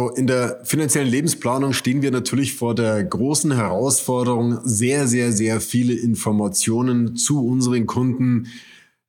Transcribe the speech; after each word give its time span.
So, 0.00 0.08
in 0.08 0.26
der 0.26 0.62
finanziellen 0.64 1.10
Lebensplanung 1.10 1.74
stehen 1.74 2.00
wir 2.00 2.10
natürlich 2.10 2.54
vor 2.54 2.74
der 2.74 3.04
großen 3.04 3.52
Herausforderung, 3.52 4.60
sehr, 4.64 5.06
sehr, 5.06 5.30
sehr 5.30 5.60
viele 5.60 5.92
Informationen 5.92 7.16
zu 7.16 7.46
unseren 7.46 7.84
Kunden 7.86 8.46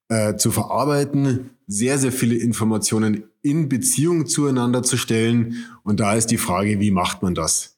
äh, 0.09 0.35
zu 0.35 0.51
verarbeiten, 0.51 1.51
sehr, 1.65 1.97
sehr 1.97 2.11
viele 2.11 2.35
Informationen 2.35 3.23
in 3.41 3.69
Beziehung 3.69 4.27
zueinander 4.27 4.83
zu 4.83 4.97
stellen. 4.97 5.63
Und 5.83 6.01
da 6.01 6.13
ist 6.13 6.27
die 6.27 6.37
Frage, 6.37 6.81
wie 6.81 6.91
macht 6.91 7.23
man 7.23 7.35
das? 7.35 7.77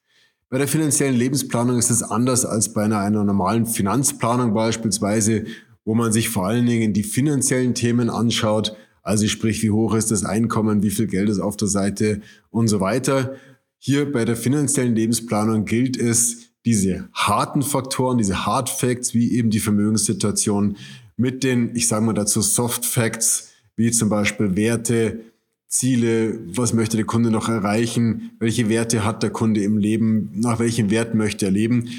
Bei 0.50 0.58
der 0.58 0.68
finanziellen 0.68 1.16
Lebensplanung 1.16 1.78
ist 1.78 1.92
es 1.92 2.02
anders 2.02 2.46
als 2.46 2.74
bei 2.74 2.86
einer, 2.86 2.98
einer 3.02 3.24
normalen 3.24 3.68
Finanzplanung 3.68 4.56
beispielsweise, 4.56 5.46
wo 5.86 5.94
man 5.94 6.12
sich 6.12 6.30
vor 6.30 6.48
allen 6.48 6.66
Dingen 6.66 6.94
die 6.94 7.04
finanziellen 7.04 7.76
Themen 7.76 8.10
anschaut, 8.10 8.76
also 9.04 9.28
sprich, 9.28 9.62
wie 9.62 9.72
hoch 9.72 9.94
ist 9.94 10.10
das 10.10 10.24
Einkommen, 10.24 10.82
wie 10.82 10.90
viel 10.90 11.08
Geld 11.08 11.30
ist 11.30 11.40
auf 11.40 11.58
der 11.58 11.68
Seite 11.68 12.22
und 12.50 12.70
so 12.70 12.80
weiter. 12.80 13.36
Hier 13.78 14.12
bei 14.12 14.26
der 14.26 14.38
finanziellen 14.38 14.96
Lebensplanung 14.96 15.66
gilt 15.66 15.98
es, 15.98 16.54
diese 16.66 17.10
harten 17.14 17.62
Faktoren, 17.62 18.18
diese 18.18 18.46
Hard 18.46 18.70
Facts, 18.70 19.14
wie 19.14 19.34
eben 19.34 19.50
die 19.50 19.60
Vermögenssituation 19.60 20.78
mit 21.18 21.44
den, 21.44 21.76
ich 21.76 21.90
sage 21.90 22.06
mal 22.06 22.14
dazu, 22.14 22.42
Soft 22.42 22.86
Facts, 22.86 23.50
wie 23.76 23.92
zum 23.92 24.08
Beispiel 24.08 24.56
Werte, 24.56 25.20
Ziele, 25.68 26.40
was 26.56 26.74
möchte 26.74 26.98
der 26.98 27.06
Kunde 27.06 27.32
noch 27.32 27.50
erreichen, 27.50 28.32
welche 28.40 28.70
Werte 28.70 29.04
hat 29.04 29.24
der 29.24 29.32
Kunde 29.32 29.64
im 29.64 29.78
Leben, 29.78 30.30
nach 30.36 30.60
welchem 30.60 30.90
Wert 30.92 31.16
möchte 31.16 31.46
er 31.46 31.52
leben, 31.52 31.90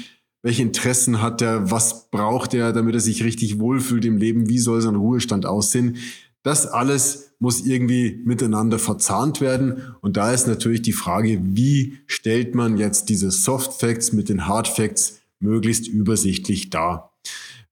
welche 0.41 0.61
Interessen 0.61 1.21
hat 1.21 1.41
er, 1.41 1.69
was 1.71 2.09
braucht 2.09 2.53
er, 2.53 2.71
damit 2.71 2.95
er 2.95 3.01
sich 3.01 3.23
richtig 3.23 3.59
wohlfühlt 3.59 4.05
im 4.05 4.17
Leben, 4.17 4.47
wie 4.47 4.59
soll 4.59 4.81
sein 4.81 4.95
Ruhestand 4.95 5.45
aussehen. 5.45 5.97
Das 6.45 6.67
alles 6.67 7.31
muss 7.39 7.65
irgendwie 7.65 8.21
miteinander 8.23 8.77
verzahnt 8.77 9.41
werden. 9.41 9.95
Und 10.01 10.15
da 10.15 10.31
ist 10.31 10.47
natürlich 10.47 10.83
die 10.83 10.93
Frage, 10.93 11.39
wie 11.41 11.97
stellt 12.05 12.53
man 12.53 12.77
jetzt 12.77 13.09
diese 13.09 13.31
Soft 13.31 13.79
Facts 13.79 14.13
mit 14.13 14.29
den 14.29 14.47
Hard 14.47 14.67
Facts 14.67 15.21
möglichst 15.39 15.87
übersichtlich 15.87 16.69
dar? 16.69 17.17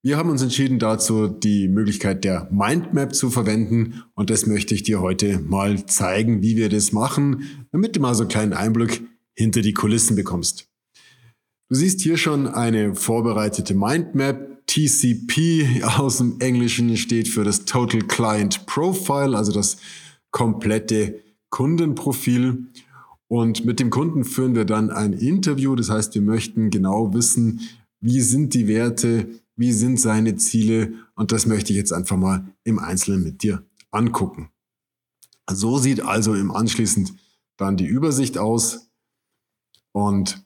Wir 0.02 0.18
haben 0.18 0.32
uns 0.32 0.42
entschieden 0.42 0.80
dazu, 0.80 1.28
die 1.28 1.68
Möglichkeit 1.68 2.24
der 2.24 2.50
Mindmap 2.52 3.14
zu 3.14 3.30
verwenden. 3.30 4.02
Und 4.16 4.32
das 4.32 4.48
möchte 4.48 4.74
ich 4.74 4.82
dir 4.82 5.02
heute 5.02 5.40
mal 5.40 5.86
zeigen, 5.86 6.42
wie 6.42 6.58
wir 6.58 6.70
das 6.70 6.92
machen, 6.92 7.68
damit 7.72 7.96
du 7.96 8.00
mal 8.00 8.16
so 8.16 8.24
einen 8.24 8.30
kleinen 8.30 8.54
Einblick 8.54 9.04
hinter 9.36 9.62
die 9.62 9.74
Kulissen 9.74 10.16
bekommst. 10.16 10.68
Du 11.70 11.76
siehst 11.76 12.02
hier 12.02 12.18
schon 12.18 12.48
eine 12.48 12.96
vorbereitete 12.96 13.76
Mindmap, 13.76 14.53
TCP 14.68 15.84
aus 15.84 16.18
dem 16.18 16.40
Englischen 16.40 16.96
steht 16.98 17.28
für 17.28 17.44
das 17.44 17.66
Total 17.66 18.02
Client 18.02 18.66
Profile, 18.66 19.38
also 19.38 19.52
das 19.52 19.78
komplette 20.32 21.22
Kundenprofil. 21.50 22.68
Und 23.28 23.66
mit 23.66 23.80
dem 23.80 23.90
Kunden 23.90 24.24
führen 24.24 24.56
wir 24.56 24.66
dann 24.66 24.90
ein 24.90 25.14
Interview. 25.14 25.76
Das 25.76 25.90
heißt, 25.90 26.14
wir 26.16 26.22
möchten 26.22 26.70
genau 26.70 27.14
wissen, 27.14 27.62
wie 28.00 28.22
sind 28.22 28.54
die 28.54 28.68
Werte, 28.68 29.30
wie 29.56 29.72
sind 29.72 30.00
seine 30.00 30.36
Ziele. 30.36 30.94
Und 31.16 31.32
das 31.32 31.46
möchte 31.46 31.72
ich 31.72 31.78
jetzt 31.78 31.94
einfach 31.94 32.18
mal 32.18 32.54
im 32.64 32.80
Einzelnen 32.80 33.24
mit 33.24 33.44
dir 33.44 33.64
angucken. 33.92 34.50
So 35.50 35.78
sieht 35.78 36.02
also 36.02 36.34
im 36.34 36.52
Anschließend 36.52 37.14
dann 37.58 37.78
die 37.78 37.86
Übersicht 37.86 38.38
aus. 38.38 38.90
Und 39.92 40.44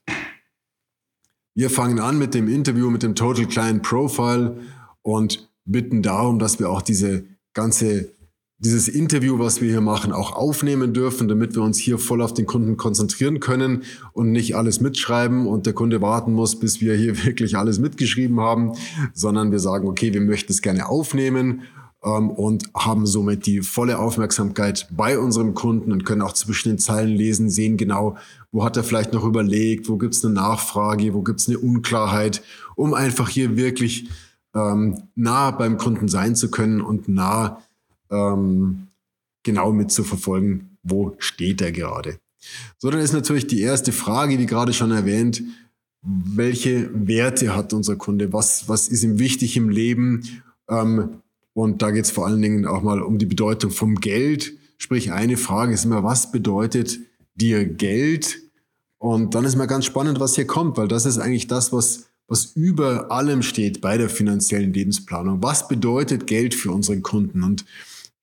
wir 1.58 1.72
fangen 1.72 2.00
an 2.00 2.20
mit 2.20 2.36
dem 2.36 2.48
Interview, 2.48 2.92
mit 2.92 3.02
dem 3.02 3.16
Total 3.16 3.48
Client 3.48 3.82
Profile 3.82 4.58
und 5.02 5.50
bitten 5.66 6.04
darum, 6.04 6.38
dass 6.38 6.60
wir 6.60 6.70
auch 6.70 6.84
diese 6.84 7.24
ganze, 7.56 8.12
dieses 8.60 8.88
Interview, 8.88 9.40
was 9.40 9.60
wir 9.60 9.68
hier 9.68 9.82
machen, 9.82 10.12
auch 10.12 10.34
aufnehmen 10.34 10.94
dürfen, 10.94 11.28
damit 11.28 11.56
wir 11.56 11.64
uns 11.64 11.80
hier 11.80 11.98
voll 11.98 12.22
auf 12.22 12.36
den 12.36 12.46
Kunden 12.46 12.78
konzentrieren 12.78 13.40
können 13.40 13.82
und 14.14 14.32
nicht 14.32 14.56
alles 14.56 14.82
mitschreiben 14.82 15.48
und 15.48 15.66
der 15.66 15.74
Kunde 15.74 16.00
warten 16.00 16.32
muss, 16.32 16.60
bis 16.60 16.80
wir 16.80 16.94
hier 16.94 17.18
wirklich 17.26 17.58
alles 17.58 17.80
mitgeschrieben 17.80 18.40
haben, 18.40 18.74
sondern 19.16 19.52
wir 19.52 19.60
sagen, 19.60 19.88
okay, 19.88 20.14
wir 20.14 20.22
möchten 20.22 20.52
es 20.52 20.62
gerne 20.62 20.88
aufnehmen 20.88 21.64
ähm, 22.04 22.30
und 22.30 22.70
haben 22.76 23.06
somit 23.06 23.46
die 23.46 23.62
volle 23.62 24.00
Aufmerksamkeit 24.00 24.88
bei 24.92 25.18
unserem 25.20 25.54
Kunden 25.54 25.92
und 25.92 26.06
können 26.06 26.22
auch 26.22 26.34
zwischen 26.34 26.70
den 26.70 26.80
Zeilen 26.80 27.16
lesen, 27.16 27.50
sehen 27.50 27.78
genau, 27.78 28.18
wo 28.52 28.64
hat 28.64 28.78
er 28.78 28.84
vielleicht 28.84 29.14
noch 29.14 29.24
überlegt, 29.24 29.90
wo 29.90 29.98
gibt 29.98 30.16
es 30.16 30.24
eine 30.24 30.34
Nachfrage, 30.34 31.14
wo 31.14 31.22
gibt 31.22 31.40
es 31.40 31.48
eine 31.48 31.60
Unklarheit, 31.60 32.42
um 32.76 32.94
einfach 32.94 33.30
hier 33.30 33.58
wirklich 33.58 34.10
ähm, 34.56 35.04
nah 35.16 35.52
beim 35.52 35.78
Kunden 35.78 36.08
sein 36.08 36.36
zu 36.36 36.50
können 36.50 36.82
und 36.82 37.08
nah 37.08 37.62
ähm, 38.10 38.88
genau 39.44 39.72
mitzuverfolgen, 39.72 40.78
wo 40.84 41.16
steht 41.20 41.62
er 41.62 41.72
gerade. 41.72 42.20
So, 42.78 42.90
dann 42.90 43.02
ist 43.02 43.14
natürlich 43.14 43.48
die 43.48 43.62
erste 43.62 43.92
Frage, 43.92 44.38
wie 44.40 44.46
gerade 44.46 44.74
schon 44.74 44.92
erwähnt, 44.92 45.44
welche 46.02 46.90
Werte 46.94 47.56
hat 47.56 47.74
unser 47.74 47.96
Kunde? 47.96 48.32
Was, 48.32 48.70
was 48.70 48.88
ist 48.88 49.04
ihm 49.04 49.20
wichtig 49.20 49.58
im 49.58 49.70
Leben? 49.70 50.42
Ähm, 50.70 51.22
und 51.58 51.82
da 51.82 51.90
geht 51.90 52.06
es 52.06 52.12
vor 52.12 52.28
allen 52.28 52.40
Dingen 52.40 52.68
auch 52.68 52.84
mal 52.84 53.02
um 53.02 53.18
die 53.18 53.26
Bedeutung 53.26 53.72
vom 53.72 53.96
Geld. 53.96 54.54
Sprich, 54.78 55.12
eine 55.12 55.38
Frage 55.38 55.74
ist 55.74 55.86
immer, 55.86 56.04
was 56.04 56.32
bedeutet 56.32 57.00
dir 57.34 57.66
Geld? 57.66 58.38
Und 59.00 59.34
dann 59.34 59.44
ist 59.44 59.56
mal 59.56 59.66
ganz 59.66 59.86
spannend, 59.86 60.20
was 60.20 60.36
hier 60.36 60.46
kommt, 60.46 60.78
weil 60.78 60.88
das 60.88 61.08
ist 61.08 61.18
eigentlich 61.18 61.48
das, 61.48 61.74
was, 61.74 62.10
was 62.28 62.52
über 62.54 63.12
allem 63.12 63.42
steht 63.42 63.82
bei 63.82 63.98
der 63.98 64.08
finanziellen 64.08 64.72
Lebensplanung. 64.72 65.42
Was 65.42 65.68
bedeutet 65.68 66.28
Geld 66.28 66.54
für 66.54 66.72
unseren 66.72 67.02
Kunden? 67.02 67.42
Und 67.42 67.66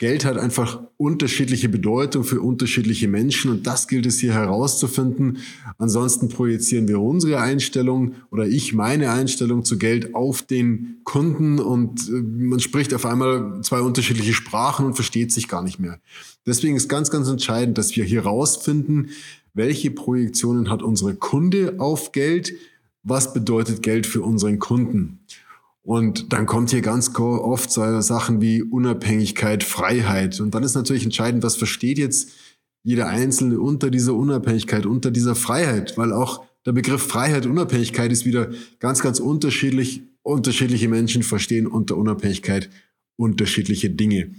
Geld 0.04 0.26
hat 0.26 0.36
einfach 0.36 0.82
unterschiedliche 0.98 1.70
Bedeutung 1.70 2.24
für 2.24 2.42
unterschiedliche 2.42 3.08
Menschen 3.08 3.50
und 3.50 3.66
das 3.66 3.88
gilt 3.88 4.04
es 4.04 4.18
hier 4.18 4.34
herauszufinden. 4.34 5.38
Ansonsten 5.78 6.28
projizieren 6.28 6.88
wir 6.88 7.00
unsere 7.00 7.40
Einstellung 7.40 8.12
oder 8.30 8.46
ich 8.46 8.74
meine 8.74 9.10
Einstellung 9.12 9.64
zu 9.64 9.78
Geld 9.78 10.14
auf 10.14 10.42
den 10.42 11.00
Kunden 11.04 11.58
und 11.58 12.06
äh, 12.10 12.20
man 12.20 12.60
spricht 12.60 12.92
auf 12.92 13.06
einmal 13.06 13.62
zwei 13.62 13.80
unterschiedliche 13.80 14.34
Sprachen 14.34 14.84
und 14.84 14.92
versteht 14.92 15.32
sich 15.32 15.48
gar 15.48 15.62
nicht 15.62 15.78
mehr. 15.78 15.98
Deswegen 16.44 16.76
ist 16.76 16.90
ganz, 16.90 17.10
ganz 17.10 17.26
entscheidend, 17.28 17.78
dass 17.78 17.96
wir 17.96 18.04
hier 18.04 18.24
herausfinden, 18.24 19.08
welche 19.54 19.90
Projektionen 19.90 20.68
hat 20.68 20.82
unsere 20.82 21.14
Kunde 21.14 21.76
auf 21.78 22.12
Geld, 22.12 22.52
was 23.04 23.32
bedeutet 23.32 23.82
Geld 23.82 24.06
für 24.06 24.20
unseren 24.20 24.58
Kunden. 24.58 25.20
Und 25.84 26.32
dann 26.32 26.46
kommt 26.46 26.70
hier 26.70 26.80
ganz 26.80 27.14
oft 27.14 27.70
so 27.70 28.00
Sachen 28.00 28.40
wie 28.40 28.62
Unabhängigkeit, 28.62 29.62
Freiheit. 29.62 30.40
Und 30.40 30.54
dann 30.54 30.62
ist 30.62 30.74
natürlich 30.74 31.04
entscheidend, 31.04 31.42
was 31.42 31.56
versteht 31.56 31.98
jetzt 31.98 32.30
jeder 32.82 33.08
Einzelne 33.08 33.60
unter 33.60 33.90
dieser 33.90 34.14
Unabhängigkeit, 34.14 34.86
unter 34.86 35.10
dieser 35.10 35.34
Freiheit, 35.34 35.96
weil 35.98 36.12
auch 36.12 36.44
der 36.64 36.72
Begriff 36.72 37.02
Freiheit, 37.02 37.44
Unabhängigkeit 37.44 38.10
ist 38.10 38.24
wieder 38.24 38.50
ganz, 38.78 39.00
ganz 39.00 39.20
unterschiedlich. 39.20 40.02
Unterschiedliche 40.22 40.88
Menschen 40.88 41.22
verstehen 41.22 41.66
unter 41.66 41.98
Unabhängigkeit 41.98 42.70
unterschiedliche 43.16 43.90
Dinge. 43.90 44.30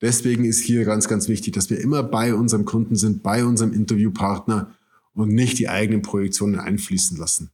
Deswegen 0.00 0.44
ist 0.44 0.60
hier 0.60 0.84
ganz, 0.84 1.06
ganz 1.06 1.28
wichtig, 1.28 1.54
dass 1.54 1.70
wir 1.70 1.80
immer 1.80 2.02
bei 2.02 2.34
unserem 2.34 2.64
Kunden 2.64 2.96
sind, 2.96 3.22
bei 3.22 3.44
unserem 3.44 3.72
Interviewpartner 3.72 4.74
und 5.14 5.28
nicht 5.30 5.60
die 5.60 5.68
eigenen 5.68 6.02
Projektionen 6.02 6.58
einfließen 6.58 7.16
lassen. 7.16 7.50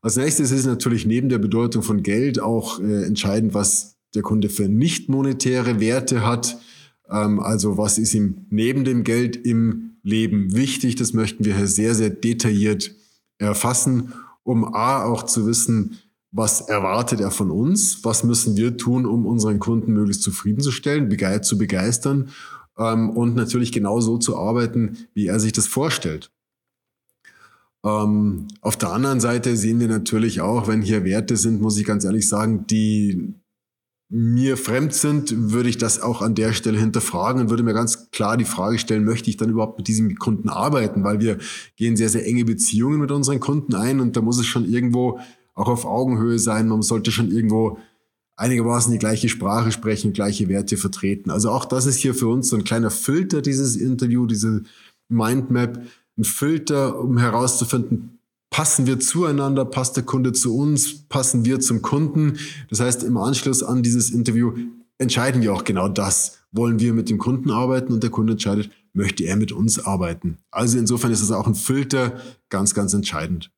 Als 0.00 0.16
nächstes 0.16 0.50
ist 0.52 0.66
natürlich 0.66 1.06
neben 1.06 1.28
der 1.28 1.38
Bedeutung 1.38 1.82
von 1.82 2.02
Geld 2.02 2.40
auch 2.40 2.80
äh, 2.80 3.04
entscheidend, 3.04 3.54
was 3.54 3.96
der 4.14 4.22
Kunde 4.22 4.48
für 4.48 4.68
nicht 4.68 5.08
monetäre 5.08 5.80
Werte 5.80 6.24
hat. 6.24 6.58
Ähm, 7.10 7.40
also 7.40 7.78
was 7.78 7.98
ist 7.98 8.14
ihm 8.14 8.46
neben 8.50 8.84
dem 8.84 9.04
Geld 9.04 9.36
im 9.36 9.96
Leben 10.02 10.54
wichtig? 10.54 10.96
Das 10.96 11.12
möchten 11.12 11.44
wir 11.44 11.56
hier 11.56 11.66
sehr, 11.66 11.94
sehr 11.94 12.10
detailliert 12.10 12.94
erfassen, 13.38 14.12
um 14.42 14.74
A 14.74 15.04
auch 15.04 15.24
zu 15.24 15.46
wissen, 15.46 15.98
was 16.30 16.60
erwartet 16.60 17.20
er 17.20 17.30
von 17.30 17.50
uns? 17.50 18.04
Was 18.04 18.22
müssen 18.22 18.56
wir 18.56 18.76
tun, 18.76 19.06
um 19.06 19.26
unseren 19.26 19.58
Kunden 19.58 19.92
möglichst 19.94 20.22
zufriedenzustellen, 20.22 21.10
zu 21.42 21.58
begeistern 21.58 22.30
ähm, 22.78 23.10
und 23.10 23.34
natürlich 23.34 23.72
genau 23.72 24.00
so 24.00 24.18
zu 24.18 24.36
arbeiten, 24.36 25.08
wie 25.14 25.26
er 25.26 25.40
sich 25.40 25.52
das 25.52 25.66
vorstellt. 25.66 26.30
Ähm, 27.84 28.48
auf 28.60 28.76
der 28.76 28.92
anderen 28.92 29.20
Seite 29.20 29.56
sehen 29.56 29.80
wir 29.80 29.88
natürlich 29.88 30.40
auch, 30.40 30.68
wenn 30.68 30.82
hier 30.82 31.04
Werte 31.04 31.36
sind, 31.36 31.60
muss 31.60 31.78
ich 31.78 31.84
ganz 31.84 32.04
ehrlich 32.04 32.28
sagen, 32.28 32.66
die 32.66 33.34
mir 34.10 34.56
fremd 34.56 34.94
sind, 34.94 35.52
würde 35.52 35.68
ich 35.68 35.76
das 35.76 36.00
auch 36.00 36.22
an 36.22 36.34
der 36.34 36.54
Stelle 36.54 36.78
hinterfragen 36.78 37.42
und 37.42 37.50
würde 37.50 37.62
mir 37.62 37.74
ganz 37.74 38.10
klar 38.10 38.38
die 38.38 38.46
Frage 38.46 38.78
stellen, 38.78 39.04
möchte 39.04 39.28
ich 39.28 39.36
dann 39.36 39.50
überhaupt 39.50 39.78
mit 39.78 39.86
diesem 39.86 40.16
Kunden 40.16 40.48
arbeiten? 40.48 41.04
Weil 41.04 41.20
wir 41.20 41.38
gehen 41.76 41.96
sehr, 41.96 42.08
sehr 42.08 42.26
enge 42.26 42.46
Beziehungen 42.46 43.00
mit 43.00 43.12
unseren 43.12 43.38
Kunden 43.38 43.74
ein 43.74 44.00
und 44.00 44.16
da 44.16 44.22
muss 44.22 44.38
es 44.38 44.46
schon 44.46 44.64
irgendwo 44.64 45.20
auch 45.54 45.68
auf 45.68 45.84
Augenhöhe 45.84 46.38
sein. 46.38 46.68
Man 46.68 46.80
sollte 46.80 47.10
schon 47.12 47.30
irgendwo 47.30 47.78
einigermaßen 48.36 48.92
die 48.92 48.98
gleiche 48.98 49.28
Sprache 49.28 49.72
sprechen, 49.72 50.14
gleiche 50.14 50.48
Werte 50.48 50.78
vertreten. 50.78 51.30
Also 51.30 51.50
auch 51.50 51.66
das 51.66 51.84
ist 51.84 51.96
hier 51.96 52.14
für 52.14 52.28
uns 52.28 52.48
so 52.48 52.56
ein 52.56 52.64
kleiner 52.64 52.90
Filter, 52.90 53.42
dieses 53.42 53.76
Interview, 53.76 54.26
diese 54.26 54.62
Mindmap, 55.08 55.82
ein 56.18 56.24
Filter, 56.24 56.98
um 56.98 57.18
herauszufinden, 57.18 58.18
passen 58.50 58.86
wir 58.86 58.98
zueinander, 58.98 59.64
passt 59.64 59.96
der 59.96 60.04
Kunde 60.04 60.32
zu 60.32 60.56
uns, 60.56 61.06
passen 61.08 61.44
wir 61.44 61.60
zum 61.60 61.82
Kunden. 61.82 62.38
Das 62.70 62.80
heißt, 62.80 63.04
im 63.04 63.16
Anschluss 63.16 63.62
an 63.62 63.82
dieses 63.82 64.10
Interview 64.10 64.52
entscheiden 64.98 65.42
wir 65.42 65.54
auch 65.54 65.64
genau 65.64 65.88
das. 65.88 66.38
Wollen 66.50 66.80
wir 66.80 66.92
mit 66.92 67.08
dem 67.08 67.18
Kunden 67.18 67.50
arbeiten 67.50 67.92
und 67.92 68.02
der 68.02 68.10
Kunde 68.10 68.32
entscheidet, 68.32 68.70
möchte 68.92 69.24
er 69.24 69.36
mit 69.36 69.52
uns 69.52 69.78
arbeiten? 69.78 70.38
Also 70.50 70.78
insofern 70.78 71.12
ist 71.12 71.22
es 71.22 71.30
auch 71.30 71.46
ein 71.46 71.54
Filter 71.54 72.20
ganz, 72.48 72.74
ganz 72.74 72.94
entscheidend. 72.94 73.50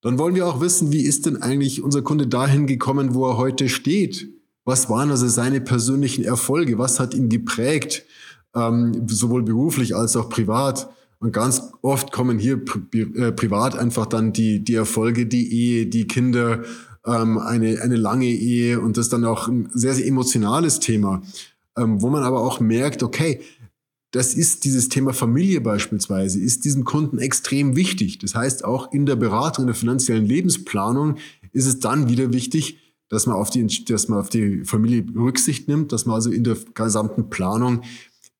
Dann 0.00 0.18
wollen 0.18 0.34
wir 0.34 0.46
auch 0.46 0.60
wissen, 0.60 0.92
wie 0.92 1.02
ist 1.02 1.26
denn 1.26 1.40
eigentlich 1.40 1.82
unser 1.82 2.02
Kunde 2.02 2.26
dahin 2.26 2.66
gekommen, 2.66 3.14
wo 3.14 3.26
er 3.28 3.36
heute 3.36 3.68
steht? 3.68 4.28
Was 4.64 4.88
waren 4.90 5.10
also 5.10 5.28
seine 5.28 5.60
persönlichen 5.60 6.24
Erfolge? 6.24 6.78
Was 6.78 7.00
hat 7.00 7.14
ihn 7.14 7.28
geprägt, 7.28 8.04
ähm, 8.54 9.06
sowohl 9.08 9.42
beruflich 9.42 9.94
als 9.94 10.16
auch 10.16 10.28
privat? 10.28 10.90
Und 11.24 11.32
ganz 11.32 11.72
oft 11.80 12.12
kommen 12.12 12.38
hier 12.38 12.60
äh, 12.92 13.32
privat 13.32 13.78
einfach 13.78 14.04
dann 14.04 14.34
die, 14.34 14.62
die 14.62 14.74
Erfolge, 14.74 15.24
die 15.24 15.54
Ehe, 15.54 15.86
die 15.86 16.06
Kinder, 16.06 16.62
ähm, 17.06 17.38
eine, 17.38 17.80
eine 17.80 17.96
lange 17.96 18.26
Ehe 18.26 18.78
und 18.78 18.98
das 18.98 19.08
dann 19.08 19.24
auch 19.24 19.48
ein 19.48 19.70
sehr, 19.72 19.94
sehr 19.94 20.06
emotionales 20.06 20.80
Thema, 20.80 21.22
ähm, 21.78 22.02
wo 22.02 22.10
man 22.10 22.24
aber 22.24 22.42
auch 22.42 22.60
merkt, 22.60 23.02
okay, 23.02 23.40
das 24.10 24.34
ist 24.34 24.66
dieses 24.66 24.90
Thema 24.90 25.14
Familie 25.14 25.62
beispielsweise, 25.62 26.38
ist 26.40 26.66
diesem 26.66 26.84
Kunden 26.84 27.18
extrem 27.18 27.74
wichtig. 27.74 28.18
Das 28.18 28.34
heißt, 28.34 28.62
auch 28.62 28.92
in 28.92 29.06
der 29.06 29.16
Beratung, 29.16 29.62
in 29.62 29.68
der 29.68 29.76
finanziellen 29.76 30.26
Lebensplanung 30.26 31.16
ist 31.52 31.64
es 31.64 31.80
dann 31.80 32.10
wieder 32.10 32.34
wichtig, 32.34 32.80
dass 33.08 33.24
man 33.24 33.36
auf 33.36 33.48
die, 33.48 33.66
dass 33.86 34.08
man 34.08 34.18
auf 34.18 34.28
die 34.28 34.62
Familie 34.66 35.06
Rücksicht 35.16 35.68
nimmt, 35.68 35.90
dass 35.90 36.04
man 36.04 36.16
also 36.16 36.30
in 36.30 36.44
der 36.44 36.58
gesamten 36.74 37.30
Planung 37.30 37.80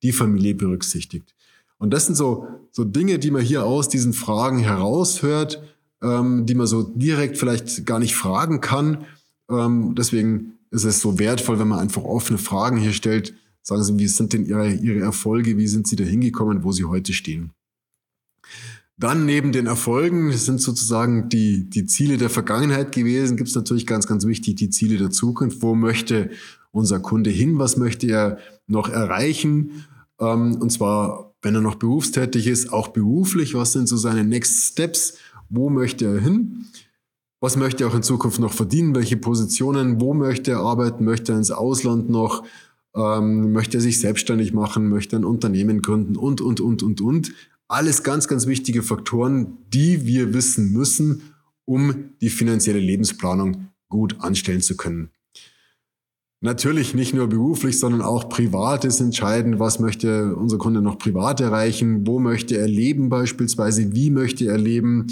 die 0.03 0.13
Familie 0.13 0.55
berücksichtigt. 0.55 1.35
Und 1.79 1.93
das 1.93 2.06
sind 2.06 2.15
so, 2.15 2.47
so 2.71 2.85
Dinge, 2.85 3.19
die 3.19 3.31
man 3.31 3.43
hier 3.43 3.65
aus 3.65 3.88
diesen 3.88 4.12
Fragen 4.12 4.59
heraushört, 4.59 5.62
ähm, 6.03 6.47
die 6.47 6.55
man 6.55 6.67
so 6.67 6.82
direkt 6.82 7.38
vielleicht 7.38 7.87
gar 7.87 7.99
nicht 7.99 8.15
fragen 8.15 8.61
kann. 8.61 9.05
Ähm, 9.50 9.94
deswegen 9.94 10.59
ist 10.71 10.85
es 10.85 11.00
so 11.00 11.19
wertvoll, 11.19 11.59
wenn 11.59 11.69
man 11.69 11.79
einfach 11.79 12.03
offene 12.03 12.38
Fragen 12.38 12.76
hier 12.76 12.93
stellt, 12.93 13.35
Sagen 13.67 13.82
Sie, 13.82 13.99
wie 13.99 14.09
sind 14.09 14.35
denn 14.35 14.44
Ihre, 14.44 14.71
Ihre 14.71 15.00
Erfolge? 15.00 15.56
Wie 15.56 15.67
sind 15.67 15.88
Sie 15.88 15.97
da 15.97 16.05
hingekommen, 16.05 16.65
wo 16.65 16.73
Sie 16.73 16.85
heute 16.85 17.15
stehen? 17.15 17.53
Dann 18.99 19.25
neben 19.25 19.53
den 19.53 19.67
Erfolgen 19.67 20.32
sind 20.32 20.61
sozusagen 20.61 21.31
die, 21.31 21.69
die 21.69 21.87
Ziele 21.87 22.19
der 22.19 22.29
Vergangenheit 22.29 22.93
gewesen. 22.93 23.38
Gibt 23.38 23.49
es 23.49 23.55
natürlich 23.55 23.87
ganz, 23.87 24.06
ganz 24.06 24.27
wichtig 24.27 24.56
die 24.56 24.69
Ziele 24.69 24.99
der 24.99 25.11
Zukunft. 25.11 25.62
Wo 25.62 25.75
möchte 25.75 26.31
unser 26.73 27.00
Kunde 27.00 27.31
hin? 27.31 27.59
Was 27.59 27.79
möchte 27.79 28.06
er 28.06 28.38
noch 28.67 28.91
erreichen? 28.91 29.87
Ähm, 30.20 30.56
und 30.61 30.70
zwar, 30.70 31.34
wenn 31.44 31.55
er 31.55 31.61
noch 31.61 31.76
berufstätig 31.76 32.46
ist, 32.46 32.73
auch 32.73 32.88
beruflich. 32.88 33.55
Was 33.55 33.73
sind 33.73 33.88
so 33.88 33.96
seine 33.96 34.25
Next 34.25 34.73
Steps? 34.73 35.19
Wo 35.49 35.70
möchte 35.70 36.06
er 36.06 36.20
hin? 36.20 36.67
Was 37.41 37.56
möchte 37.56 37.85
er 37.85 37.91
auch 37.91 37.94
in 37.94 38.02
Zukunft 38.02 38.41
noch 38.41 38.52
verdienen? 38.52 38.94
Welche 38.94 39.17
Positionen? 39.17 40.00
Wo 40.00 40.14
möchte 40.14 40.52
er 40.52 40.61
arbeiten? 40.61 41.05
Möchte 41.05 41.32
er 41.32 41.38
ins 41.38 41.50
Ausland 41.50 42.08
noch? 42.08 42.44
ähm, 42.94 43.52
möchte 43.52 43.81
sich 43.81 44.00
selbstständig 44.00 44.52
machen, 44.52 44.88
möchte 44.88 45.17
ein 45.17 45.25
Unternehmen 45.25 45.82
gründen 45.82 46.17
und, 46.17 46.41
und, 46.41 46.61
und, 46.61 46.82
und, 46.82 47.00
und. 47.00 47.32
Alles 47.67 48.02
ganz, 48.02 48.29
ganz 48.29 48.46
wichtige 48.46 48.82
Faktoren, 48.82 49.58
die 49.73 50.06
wir 50.06 50.32
wissen 50.35 50.73
müssen, 50.73 51.35
um 51.64 52.11
die 52.20 52.31
finanzielle 52.31 52.79
Lebensplanung 52.79 53.69
gut 53.88 54.20
anstellen 54.20 54.61
zu 54.61 54.76
können. 54.76 55.11
Natürlich 56.44 56.93
nicht 56.93 57.14
nur 57.14 57.26
beruflich, 57.26 57.79
sondern 57.79 58.02
auch 58.02 58.29
privat 58.29 58.85
ist 58.85 59.00
entscheidend. 59.00 59.58
Was 59.58 59.81
möchte 59.81 60.37
unser 60.37 60.58
Kunde 60.58 60.82
noch 60.82 60.99
privat 60.99 61.41
erreichen? 61.41 62.06
Wo 62.06 62.19
möchte 62.19 62.58
er 62.58 62.69
leben 62.69 63.08
beispielsweise? 63.08 63.94
Wie 63.94 64.11
möchte 64.11 64.44
er 64.44 64.58
leben? 64.58 65.06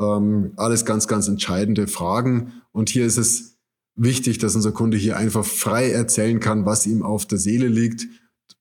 Ähm, 0.00 0.52
alles 0.54 0.84
ganz, 0.84 1.08
ganz 1.08 1.26
entscheidende 1.26 1.88
Fragen. 1.88 2.52
Und 2.70 2.88
hier 2.88 3.04
ist 3.04 3.16
es 3.16 3.56
wichtig, 3.96 4.38
dass 4.38 4.54
unser 4.54 4.70
Kunde 4.70 4.96
hier 4.96 5.16
einfach 5.16 5.44
frei 5.44 5.90
erzählen 5.90 6.38
kann, 6.38 6.64
was 6.66 6.86
ihm 6.86 7.02
auf 7.02 7.26
der 7.26 7.38
Seele 7.38 7.66
liegt. 7.66 8.06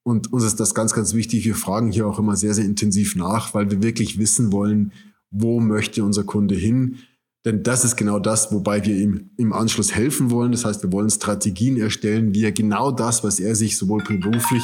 Und 0.01 0.33
uns 0.33 0.45
ist 0.45 0.59
das 0.59 0.73
ganz, 0.73 0.95
ganz 0.95 1.13
wichtig. 1.13 1.45
Wir 1.45 1.53
fragen 1.53 1.91
hier 1.91 2.07
auch 2.07 2.17
immer 2.17 2.35
sehr, 2.35 2.55
sehr 2.55 2.65
intensiv 2.65 3.15
nach, 3.15 3.53
weil 3.53 3.69
wir 3.69 3.83
wirklich 3.83 4.17
wissen 4.17 4.51
wollen, 4.51 4.93
wo 5.29 5.59
möchte 5.59 6.03
unser 6.03 6.23
Kunde 6.23 6.55
hin. 6.55 6.97
Denn 7.45 7.63
das 7.63 7.83
ist 7.83 7.97
genau 7.97 8.19
das, 8.19 8.51
wobei 8.53 8.85
wir 8.85 8.95
ihm 8.95 9.31
im 9.37 9.51
Anschluss 9.51 9.93
helfen 9.93 10.31
wollen. 10.31 10.53
Das 10.53 10.63
heißt, 10.63 10.81
wir 10.83 10.91
wollen 10.91 11.09
Strategien 11.09 11.77
erstellen, 11.77 12.33
wie 12.33 12.45
er 12.45 12.53
genau 12.53 12.91
das, 12.91 13.23
was 13.23 13.39
er 13.39 13.55
sich 13.55 13.77
sowohl 13.77 14.03
beruflich 14.03 14.63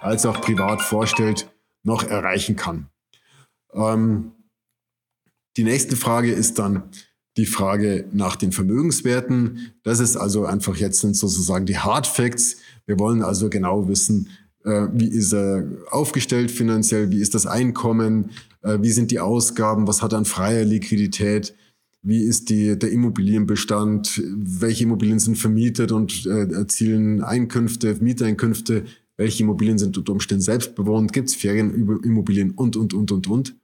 als 0.00 0.24
auch 0.26 0.40
privat 0.40 0.82
vorstellt, 0.82 1.50
noch 1.82 2.04
erreichen 2.04 2.54
kann. 2.54 2.86
Ähm, 3.74 4.32
die 5.56 5.64
nächste 5.64 5.96
Frage 5.96 6.32
ist 6.32 6.58
dann, 6.58 6.84
die 7.36 7.46
Frage 7.46 8.06
nach 8.12 8.36
den 8.36 8.52
Vermögenswerten. 8.52 9.72
Das 9.82 10.00
ist 10.00 10.16
also 10.16 10.44
einfach 10.44 10.76
jetzt 10.76 11.00
sind 11.00 11.16
sozusagen 11.16 11.66
die 11.66 11.78
Hard 11.78 12.06
Facts. 12.06 12.58
Wir 12.86 12.98
wollen 12.98 13.22
also 13.22 13.48
genau 13.48 13.88
wissen, 13.88 14.28
äh, 14.64 14.86
wie 14.92 15.08
ist 15.08 15.32
er 15.32 15.64
aufgestellt 15.90 16.50
finanziell, 16.50 17.10
wie 17.10 17.20
ist 17.20 17.34
das 17.34 17.46
Einkommen, 17.46 18.30
äh, 18.62 18.78
wie 18.80 18.90
sind 18.90 19.10
die 19.10 19.20
Ausgaben, 19.20 19.86
was 19.86 20.02
hat 20.02 20.12
er 20.12 20.18
an 20.18 20.24
freier 20.24 20.64
Liquidität, 20.64 21.54
wie 22.02 22.22
ist 22.22 22.50
die, 22.50 22.78
der 22.78 22.90
Immobilienbestand, 22.90 24.22
welche 24.34 24.84
Immobilien 24.84 25.20
sind 25.20 25.38
vermietet 25.38 25.92
und 25.92 26.26
äh, 26.26 26.52
erzielen 26.52 27.22
Einkünfte, 27.22 27.96
Mieteinkünfte, 28.00 28.84
welche 29.16 29.44
Immobilien 29.44 29.78
sind 29.78 29.96
unter 29.96 30.12
Umständen 30.12 30.42
selbst 30.42 30.74
bewohnt, 30.74 31.12
gibt 31.12 31.28
es 31.28 31.36
Ferienimmobilien 31.36 32.52
und, 32.52 32.76
und, 32.76 32.92
und, 32.92 33.12
und, 33.12 33.28
und. 33.28 33.56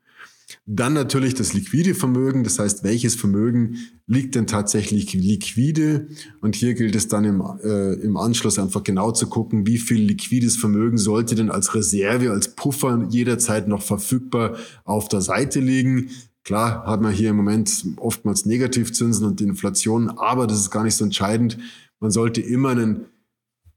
Dann 0.65 0.95
natürlich 0.95 1.35
das 1.35 1.53
liquide 1.53 1.95
Vermögen, 1.95 2.43
das 2.43 2.59
heißt, 2.59 2.83
welches 2.83 3.15
Vermögen 3.15 3.77
liegt 4.07 4.35
denn 4.35 4.47
tatsächlich 4.47 5.13
liquide? 5.13 6.09
Und 6.41 6.57
hier 6.57 6.73
gilt 6.73 6.97
es 6.97 7.09
dann 7.09 7.25
im, 7.25 7.43
äh, 7.63 7.95
im 7.95 8.17
Anschluss 8.17 8.59
einfach 8.59 8.83
genau 8.83 9.13
zu 9.13 9.27
gucken, 9.27 9.67
wie 9.67 9.77
viel 9.77 10.01
liquides 10.01 10.57
Vermögen 10.57 10.97
sollte 10.97 11.35
denn 11.35 11.51
als 11.51 11.75
Reserve, 11.75 12.31
als 12.31 12.55
Puffer 12.55 13.07
jederzeit 13.11 13.69
noch 13.69 13.83
verfügbar 13.83 14.57
auf 14.85 15.09
der 15.09 15.21
Seite 15.21 15.61
liegen. 15.61 16.09
Klar 16.49 16.87
hat 16.87 17.03
man 17.03 17.13
hier 17.13 17.29
im 17.29 17.37
Moment 17.37 17.85
oftmals 17.97 18.47
Negativzinsen 18.47 19.27
und 19.27 19.39
Inflation, 19.43 20.09
aber 20.09 20.47
das 20.47 20.61
ist 20.61 20.71
gar 20.71 20.83
nicht 20.83 20.95
so 20.95 21.05
entscheidend. 21.05 21.59
Man 22.01 22.11
sollte 22.11 22.41
immer 22.41 22.71
einen 22.71 23.05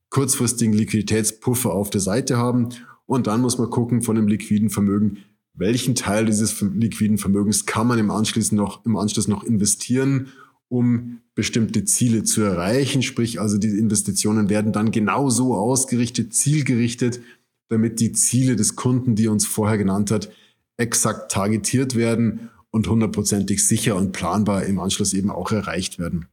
kurzfristigen 0.09 0.73
Liquiditätspuffer 0.73 1.73
auf 1.73 1.89
der 1.89 1.99
Seite 1.99 2.37
haben. 2.37 2.69
Und 3.05 3.27
dann 3.27 3.41
muss 3.41 3.57
man 3.57 3.69
gucken 3.69 4.01
von 4.01 4.15
dem 4.15 4.29
liquiden 4.29 4.69
Vermögen, 4.69 5.17
welchen 5.53 5.95
Teil 5.95 6.23
dieses 6.23 6.61
liquiden 6.61 7.17
Vermögens 7.17 7.65
kann 7.65 7.87
man 7.87 7.99
im 7.99 8.09
Anschluss 8.09 8.53
noch, 8.53 8.85
im 8.85 8.95
Anschluss 8.95 9.27
noch 9.27 9.43
investieren, 9.43 10.27
um 10.69 11.19
bestimmte 11.35 11.83
Ziele 11.83 12.23
zu 12.23 12.39
erreichen. 12.39 13.01
Sprich, 13.01 13.41
also 13.41 13.57
die 13.57 13.67
Investitionen 13.67 14.47
werden 14.47 14.71
dann 14.71 14.91
genau 14.91 15.29
so 15.29 15.55
ausgerichtet, 15.55 16.33
zielgerichtet, 16.33 17.19
damit 17.67 17.99
die 17.99 18.13
Ziele 18.13 18.55
des 18.55 18.77
Kunden, 18.77 19.15
die 19.15 19.25
er 19.25 19.33
uns 19.33 19.45
vorher 19.45 19.77
genannt 19.77 20.09
hat, 20.09 20.31
exakt 20.77 21.33
targetiert 21.33 21.97
werden 21.97 22.49
und 22.71 22.87
hundertprozentig 22.87 23.65
sicher 23.65 23.95
und 23.95 24.11
planbar 24.13 24.63
im 24.63 24.79
Anschluss 24.79 25.13
eben 25.13 25.29
auch 25.29 25.51
erreicht 25.51 25.99
werden. 25.99 26.27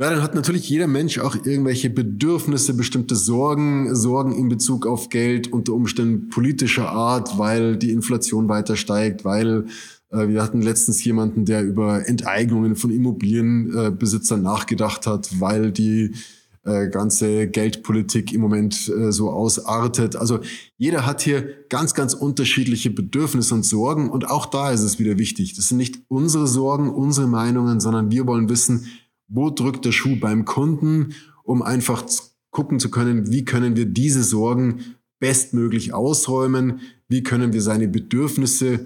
Ja, 0.00 0.08
dann 0.08 0.22
hat 0.22 0.34
natürlich 0.34 0.66
jeder 0.68 0.86
Mensch 0.86 1.18
auch 1.18 1.36
irgendwelche 1.44 1.90
Bedürfnisse, 1.90 2.72
bestimmte 2.72 3.16
Sorgen, 3.16 3.94
Sorgen 3.94 4.32
in 4.32 4.48
Bezug 4.48 4.86
auf 4.86 5.10
Geld, 5.10 5.52
unter 5.52 5.74
Umständen 5.74 6.30
politischer 6.30 6.88
Art, 6.88 7.36
weil 7.36 7.76
die 7.76 7.90
Inflation 7.90 8.48
weiter 8.48 8.76
steigt, 8.76 9.26
weil 9.26 9.66
äh, 10.08 10.28
wir 10.28 10.42
hatten 10.42 10.62
letztens 10.62 11.04
jemanden, 11.04 11.44
der 11.44 11.62
über 11.64 12.08
Enteignungen 12.08 12.76
von 12.76 12.90
Immobilienbesitzern 12.90 14.40
äh, 14.40 14.42
nachgedacht 14.42 15.06
hat, 15.06 15.38
weil 15.38 15.70
die 15.70 16.14
äh, 16.62 16.90
ganze 16.90 17.48
Geldpolitik 17.48 18.34
im 18.34 18.42
Moment 18.42 18.86
äh, 18.88 19.12
so 19.12 19.30
ausartet. 19.30 20.14
Also 20.14 20.40
jeder 20.76 21.06
hat 21.06 21.22
hier 21.22 21.54
ganz, 21.70 21.94
ganz 21.94 22.12
unterschiedliche 22.12 22.90
Bedürfnisse 22.90 23.54
und 23.54 23.64
Sorgen 23.64 24.10
und 24.10 24.28
auch 24.28 24.44
da 24.44 24.70
ist 24.70 24.82
es 24.82 24.98
wieder 24.98 25.16
wichtig. 25.16 25.54
Das 25.54 25.68
sind 25.68 25.78
nicht 25.78 26.02
unsere 26.08 26.46
Sorgen, 26.46 26.90
unsere 26.90 27.28
Meinungen, 27.28 27.80
sondern 27.80 28.10
wir 28.10 28.26
wollen 28.26 28.50
wissen, 28.50 28.84
wo 29.26 29.48
drückt 29.48 29.86
der 29.86 29.92
Schuh 29.92 30.20
beim 30.20 30.44
Kunden, 30.44 31.14
um 31.44 31.62
einfach 31.62 32.04
gucken 32.50 32.78
zu 32.78 32.90
können, 32.90 33.32
wie 33.32 33.46
können 33.46 33.74
wir 33.74 33.86
diese 33.86 34.22
Sorgen 34.22 34.96
bestmöglich 35.18 35.94
ausräumen, 35.94 36.80
wie 37.08 37.22
können 37.22 37.54
wir 37.54 37.62
seine 37.62 37.88
Bedürfnisse 37.88 38.74
äh, 38.74 38.80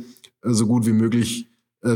so 0.44 0.68
gut 0.68 0.86
wie 0.86 0.92
möglich 0.92 1.48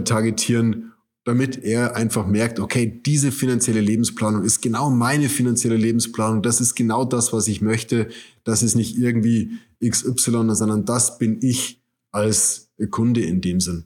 targetieren, 0.04 0.92
damit 1.28 1.62
er 1.62 1.94
einfach 1.94 2.26
merkt, 2.26 2.58
okay, 2.58 3.02
diese 3.04 3.32
finanzielle 3.32 3.82
Lebensplanung 3.82 4.44
ist 4.44 4.62
genau 4.62 4.88
meine 4.88 5.28
finanzielle 5.28 5.76
Lebensplanung, 5.76 6.40
das 6.40 6.58
ist 6.58 6.74
genau 6.74 7.04
das, 7.04 7.34
was 7.34 7.48
ich 7.48 7.60
möchte, 7.60 8.08
das 8.44 8.62
ist 8.62 8.74
nicht 8.74 8.96
irgendwie 8.96 9.58
XY, 9.86 10.54
sondern 10.54 10.86
das 10.86 11.18
bin 11.18 11.38
ich 11.42 11.82
als 12.12 12.70
Kunde 12.90 13.20
in 13.20 13.42
dem 13.42 13.60
Sinn. 13.60 13.84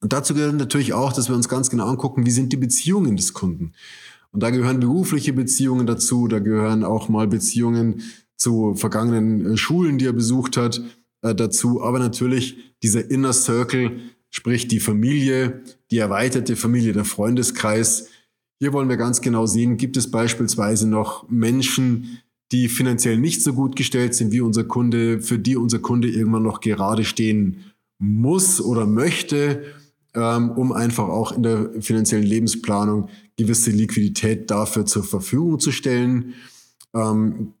Und 0.00 0.14
dazu 0.14 0.32
gehört 0.32 0.54
natürlich 0.54 0.94
auch, 0.94 1.12
dass 1.12 1.28
wir 1.28 1.36
uns 1.36 1.50
ganz 1.50 1.68
genau 1.68 1.86
angucken, 1.86 2.24
wie 2.24 2.30
sind 2.30 2.54
die 2.54 2.56
Beziehungen 2.56 3.18
des 3.18 3.34
Kunden. 3.34 3.72
Und 4.32 4.42
da 4.42 4.48
gehören 4.48 4.80
berufliche 4.80 5.34
Beziehungen 5.34 5.86
dazu, 5.86 6.26
da 6.26 6.38
gehören 6.38 6.84
auch 6.84 7.10
mal 7.10 7.28
Beziehungen 7.28 8.00
zu 8.36 8.74
vergangenen 8.76 9.44
äh, 9.44 9.56
Schulen, 9.58 9.98
die 9.98 10.06
er 10.06 10.14
besucht 10.14 10.56
hat, 10.56 10.80
äh, 11.20 11.34
dazu. 11.34 11.82
Aber 11.82 11.98
natürlich 11.98 12.56
dieser 12.82 13.10
Inner 13.10 13.34
Circle, 13.34 14.00
sprich 14.30 14.68
die 14.68 14.80
Familie, 14.80 15.62
die 15.90 15.98
erweiterte 15.98 16.56
Familie, 16.56 16.92
der 16.92 17.04
Freundeskreis. 17.04 18.08
Hier 18.58 18.72
wollen 18.72 18.88
wir 18.88 18.96
ganz 18.96 19.20
genau 19.20 19.46
sehen, 19.46 19.76
gibt 19.76 19.96
es 19.96 20.10
beispielsweise 20.10 20.88
noch 20.88 21.28
Menschen, 21.28 22.20
die 22.52 22.68
finanziell 22.68 23.16
nicht 23.16 23.42
so 23.42 23.52
gut 23.52 23.76
gestellt 23.76 24.14
sind 24.14 24.32
wie 24.32 24.40
unser 24.40 24.64
Kunde, 24.64 25.20
für 25.20 25.38
die 25.38 25.56
unser 25.56 25.78
Kunde 25.78 26.08
irgendwann 26.08 26.42
noch 26.42 26.60
gerade 26.60 27.04
stehen 27.04 27.64
muss 27.98 28.60
oder 28.60 28.86
möchte, 28.86 29.62
ähm, 30.14 30.50
um 30.50 30.72
einfach 30.72 31.08
auch 31.08 31.32
in 31.32 31.42
der 31.42 31.70
finanziellen 31.80 32.26
Lebensplanung 32.26 33.08
gewisse 33.36 33.70
Liquidität 33.70 34.50
dafür 34.50 34.86
zur 34.86 35.04
Verfügung 35.04 35.60
zu 35.60 35.70
stellen. 35.70 36.34
Ähm, 36.94 37.54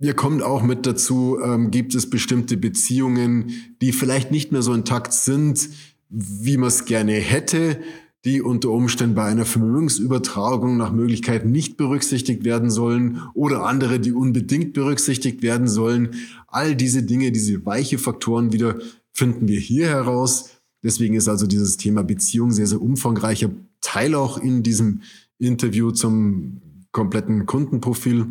wir 0.00 0.14
kommen 0.14 0.42
auch 0.42 0.62
mit 0.62 0.86
dazu, 0.86 1.38
ähm, 1.44 1.70
gibt 1.70 1.94
es 1.94 2.08
bestimmte 2.08 2.56
Beziehungen, 2.56 3.52
die 3.82 3.92
vielleicht 3.92 4.30
nicht 4.30 4.50
mehr 4.50 4.62
so 4.62 4.72
intakt 4.72 5.12
sind, 5.12 5.68
wie 6.08 6.56
man 6.56 6.68
es 6.68 6.86
gerne 6.86 7.12
hätte, 7.12 7.78
die 8.24 8.40
unter 8.40 8.70
Umständen 8.70 9.14
bei 9.14 9.24
einer 9.24 9.44
Vermögensübertragung 9.44 10.78
nach 10.78 10.90
Möglichkeit 10.90 11.44
nicht 11.44 11.76
berücksichtigt 11.76 12.44
werden 12.44 12.70
sollen 12.70 13.20
oder 13.34 13.64
andere, 13.66 14.00
die 14.00 14.12
unbedingt 14.12 14.72
berücksichtigt 14.72 15.42
werden 15.42 15.68
sollen. 15.68 16.14
All 16.48 16.74
diese 16.74 17.02
Dinge, 17.02 17.30
diese 17.30 17.64
weiche 17.66 17.98
Faktoren 17.98 18.52
wieder 18.52 18.78
finden 19.12 19.48
wir 19.48 19.60
hier 19.60 19.88
heraus. 19.88 20.50
Deswegen 20.82 21.14
ist 21.14 21.28
also 21.28 21.46
dieses 21.46 21.76
Thema 21.76 22.02
Beziehung 22.04 22.52
sehr, 22.52 22.66
sehr 22.66 22.80
umfangreicher 22.80 23.50
Teil 23.82 24.14
auch 24.14 24.38
in 24.38 24.62
diesem 24.62 25.02
Interview 25.38 25.90
zum 25.90 26.62
kompletten 26.90 27.44
Kundenprofil. 27.44 28.26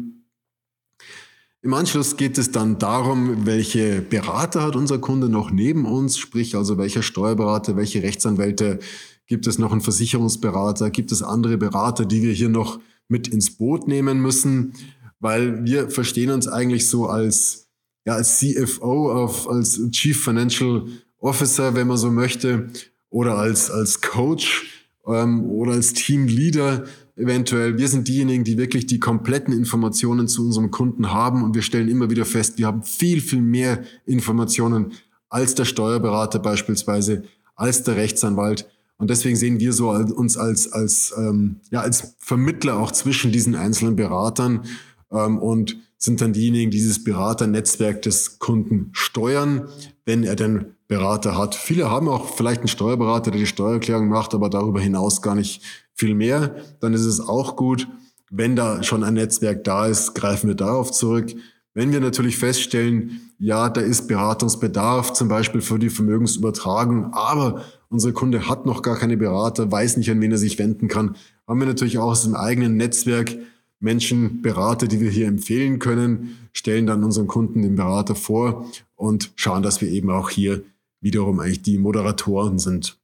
Im 1.61 1.73
Anschluss 1.73 2.15
geht 2.15 2.37
es 2.37 2.51
dann 2.51 2.79
darum, 2.79 3.45
welche 3.45 4.01
Berater 4.01 4.61
hat 4.61 4.77
unser 4.77 4.97
Kunde 4.97 5.27
noch 5.27 5.51
neben 5.51 5.85
uns, 5.85 6.17
sprich 6.17 6.55
also 6.55 6.77
welcher 6.77 7.03
Steuerberater, 7.03 7.75
welche 7.75 8.01
Rechtsanwälte, 8.01 8.79
gibt 9.27 9.45
es 9.45 9.59
noch 9.59 9.73
einen 9.73 9.81
Versicherungsberater, 9.81 10.89
gibt 10.89 11.11
es 11.11 11.21
andere 11.21 11.57
Berater, 11.57 12.05
die 12.05 12.23
wir 12.23 12.31
hier 12.31 12.47
noch 12.47 12.79
mit 13.09 13.27
ins 13.27 13.51
Boot 13.51 13.89
nehmen 13.89 14.21
müssen, 14.21 14.73
weil 15.19 15.65
wir 15.65 15.89
verstehen 15.89 16.31
uns 16.31 16.47
eigentlich 16.47 16.87
so 16.87 17.07
als, 17.07 17.67
ja, 18.05 18.13
als 18.13 18.39
CFO, 18.39 19.11
auf, 19.11 19.49
als 19.49 19.81
Chief 19.91 20.23
Financial 20.23 20.85
Officer, 21.17 21.75
wenn 21.75 21.87
man 21.87 21.97
so 21.97 22.09
möchte, 22.09 22.69
oder 23.09 23.37
als, 23.37 23.69
als 23.69 23.99
Coach 23.99 24.65
ähm, 25.05 25.43
oder 25.43 25.73
als 25.73 25.91
Teamleader 25.91 26.85
eventuell. 27.19 27.77
Wir 27.77 27.87
sind 27.87 28.07
diejenigen, 28.07 28.43
die 28.43 28.57
wirklich 28.57 28.87
die 28.87 28.99
kompletten 28.99 29.53
Informationen 29.53 30.27
zu 30.27 30.45
unserem 30.45 30.71
Kunden 30.71 31.11
haben 31.11 31.43
und 31.43 31.53
wir 31.55 31.61
stellen 31.61 31.89
immer 31.89 32.09
wieder 32.09 32.25
fest, 32.25 32.57
wir 32.57 32.67
haben 32.67 32.83
viel, 32.83 33.21
viel 33.21 33.41
mehr 33.41 33.83
Informationen 34.05 34.93
als 35.29 35.55
der 35.55 35.65
Steuerberater 35.65 36.39
beispielsweise, 36.39 37.23
als 37.55 37.83
der 37.83 37.95
Rechtsanwalt. 37.97 38.67
Und 38.97 39.09
deswegen 39.09 39.35
sehen 39.35 39.59
wir 39.59 39.73
so 39.73 39.91
uns 39.91 40.37
als, 40.37 40.71
als, 40.71 41.13
ähm, 41.17 41.57
ja, 41.71 41.81
als 41.81 42.15
Vermittler 42.19 42.77
auch 42.77 42.91
zwischen 42.91 43.31
diesen 43.31 43.55
einzelnen 43.55 43.95
Beratern 43.95 44.65
ähm, 45.11 45.37
und 45.37 45.77
sind 45.97 46.21
dann 46.21 46.33
diejenigen, 46.33 46.71
die 46.71 46.77
dieses 46.77 47.03
Beraternetzwerk 47.03 48.01
des 48.01 48.39
Kunden 48.39 48.89
steuern, 48.93 49.67
wenn 50.05 50.23
er 50.23 50.35
denn 50.35 50.73
Berater 50.87 51.37
hat. 51.37 51.55
Viele 51.55 51.89
haben 51.91 52.07
auch 52.07 52.35
vielleicht 52.35 52.61
einen 52.61 52.67
Steuerberater, 52.67 53.31
der 53.31 53.39
die 53.39 53.45
Steuererklärung 53.45 54.07
macht, 54.07 54.33
aber 54.33 54.49
darüber 54.49 54.81
hinaus 54.81 55.21
gar 55.21 55.35
nicht 55.35 55.61
viel 55.99 56.15
mehr, 56.15 56.55
dann 56.79 56.93
ist 56.93 57.05
es 57.05 57.19
auch 57.19 57.55
gut, 57.55 57.87
wenn 58.31 58.55
da 58.55 58.83
schon 58.83 59.03
ein 59.03 59.15
Netzwerk 59.15 59.63
da 59.63 59.87
ist, 59.87 60.13
greifen 60.13 60.47
wir 60.47 60.55
darauf 60.55 60.91
zurück. 60.91 61.33
Wenn 61.73 61.91
wir 61.91 61.99
natürlich 61.99 62.37
feststellen, 62.37 63.21
ja, 63.37 63.69
da 63.69 63.81
ist 63.81 64.07
Beratungsbedarf, 64.07 65.13
zum 65.13 65.27
Beispiel 65.27 65.61
für 65.61 65.79
die 65.79 65.89
Vermögensübertragung, 65.89 67.13
aber 67.13 67.63
unser 67.89 68.11
Kunde 68.11 68.47
hat 68.47 68.65
noch 68.65 68.81
gar 68.81 68.97
keine 68.97 69.17
Berater, 69.17 69.71
weiß 69.71 69.97
nicht, 69.97 70.09
an 70.09 70.21
wen 70.21 70.31
er 70.31 70.37
sich 70.37 70.57
wenden 70.59 70.87
kann, 70.87 71.15
haben 71.47 71.59
wir 71.59 71.67
natürlich 71.67 71.97
auch 71.97 72.11
aus 72.11 72.23
dem 72.23 72.35
eigenen 72.35 72.77
Netzwerk 72.77 73.35
Menschen, 73.79 74.41
Berater, 74.41 74.87
die 74.87 74.99
wir 74.99 75.09
hier 75.09 75.27
empfehlen 75.27 75.79
können, 75.79 76.37
stellen 76.53 76.85
dann 76.85 77.03
unseren 77.03 77.27
Kunden 77.27 77.61
den 77.61 77.75
Berater 77.75 78.15
vor 78.15 78.65
und 78.95 79.31
schauen, 79.35 79.63
dass 79.63 79.79
wir 79.81 79.89
eben 79.89 80.09
auch 80.09 80.29
hier 80.29 80.63
wiederum 81.01 81.39
eigentlich 81.39 81.61
die 81.61 81.77
Moderatoren 81.77 82.59
sind. 82.59 82.99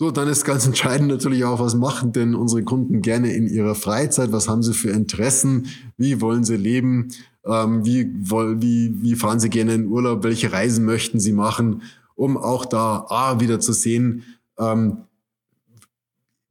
So, 0.00 0.12
dann 0.12 0.28
ist 0.28 0.44
ganz 0.44 0.64
entscheidend 0.64 1.08
natürlich 1.08 1.44
auch, 1.44 1.58
was 1.58 1.74
machen 1.74 2.12
denn 2.12 2.36
unsere 2.36 2.62
Kunden 2.62 3.02
gerne 3.02 3.32
in 3.32 3.48
ihrer 3.48 3.74
Freizeit? 3.74 4.30
Was 4.30 4.48
haben 4.48 4.62
sie 4.62 4.72
für 4.72 4.90
Interessen? 4.90 5.66
Wie 5.96 6.20
wollen 6.20 6.44
sie 6.44 6.56
leben? 6.56 7.08
Ähm, 7.44 7.84
wie, 7.84 8.08
wie, 8.14 9.02
wie 9.02 9.14
fahren 9.16 9.40
sie 9.40 9.50
gerne 9.50 9.74
in 9.74 9.88
Urlaub? 9.88 10.22
Welche 10.22 10.52
Reisen 10.52 10.84
möchten 10.84 11.18
sie 11.18 11.32
machen? 11.32 11.82
Um 12.14 12.36
auch 12.36 12.64
da 12.64 13.06
A, 13.08 13.40
wieder 13.40 13.58
zu 13.58 13.72
sehen, 13.72 14.22
ähm, 14.56 14.98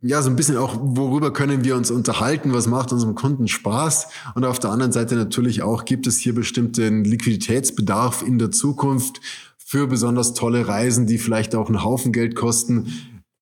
ja, 0.01 0.21
so 0.21 0.29
ein 0.29 0.35
bisschen 0.35 0.57
auch, 0.57 0.77
worüber 0.81 1.31
können 1.31 1.63
wir 1.63 1.77
uns 1.77 1.89
unterhalten? 1.89 2.53
Was 2.53 2.67
macht 2.67 2.91
unserem 2.91 3.15
Kunden 3.15 3.47
Spaß? 3.47 4.09
Und 4.35 4.43
auf 4.43 4.59
der 4.59 4.71
anderen 4.71 4.91
Seite 4.91 5.15
natürlich 5.15 5.63
auch, 5.63 5.85
gibt 5.85 6.05
es 6.05 6.17
hier 6.17 6.35
bestimmten 6.35 7.05
Liquiditätsbedarf 7.05 8.23
in 8.23 8.39
der 8.39 8.51
Zukunft 8.51 9.21
für 9.57 9.87
besonders 9.87 10.33
tolle 10.33 10.67
Reisen, 10.67 11.07
die 11.07 11.17
vielleicht 11.17 11.55
auch 11.55 11.67
einen 11.69 11.83
Haufen 11.83 12.11
Geld 12.11 12.35
kosten? 12.35 12.91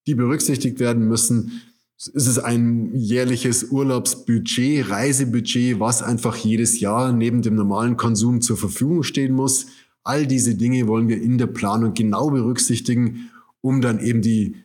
Die 0.06 0.14
berücksichtigt 0.14 0.80
werden 0.80 1.06
müssen. 1.08 1.62
Es 1.98 2.08
ist 2.08 2.38
ein 2.38 2.94
jährliches 2.94 3.64
Urlaubsbudget, 3.64 4.90
Reisebudget, 4.90 5.80
was 5.80 6.02
einfach 6.02 6.36
jedes 6.36 6.78
Jahr 6.78 7.12
neben 7.12 7.42
dem 7.42 7.54
normalen 7.54 7.96
Konsum 7.96 8.42
zur 8.42 8.56
Verfügung 8.56 9.02
stehen 9.02 9.32
muss. 9.32 9.66
All 10.04 10.26
diese 10.26 10.54
Dinge 10.54 10.86
wollen 10.86 11.08
wir 11.08 11.20
in 11.20 11.38
der 11.38 11.46
Planung 11.46 11.94
genau 11.94 12.30
berücksichtigen, 12.30 13.30
um 13.62 13.80
dann 13.80 13.98
eben 13.98 14.20
die 14.20 14.56